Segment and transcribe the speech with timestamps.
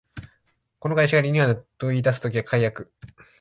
[0.79, 2.91] この会社がリニューアルと言いだす時は改悪